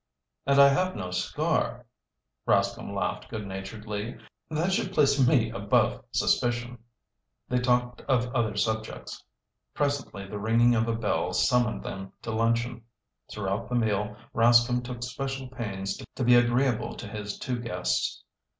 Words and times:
"And 0.47 0.59
I 0.59 0.69
have 0.69 0.95
no 0.95 1.11
scar," 1.11 1.85
Rascomb 2.47 2.91
laughed 2.91 3.29
good 3.29 3.45
naturedly. 3.45 4.17
"That 4.49 4.73
should 4.73 4.93
place 4.95 5.23
me 5.27 5.51
above 5.51 6.03
suspicion." 6.11 6.79
They 7.47 7.59
talked 7.59 8.01
of 8.09 8.33
other 8.33 8.57
subjects. 8.57 9.23
Presently 9.75 10.25
the 10.25 10.39
ringing 10.39 10.73
of 10.73 10.87
a 10.87 10.95
bell 10.95 11.33
summoned 11.33 11.83
them 11.83 12.13
to 12.23 12.31
luncheon. 12.31 12.81
Throughout 13.29 13.69
the 13.69 13.75
meal, 13.75 14.17
Rascomb 14.33 14.83
took 14.83 15.03
special 15.03 15.47
pains 15.49 15.99
to 16.15 16.23
be 16.23 16.33
agreeable 16.33 16.95
to 16.95 17.07
his 17.07 17.37
two 17.37 17.59
guests. 17.59 18.23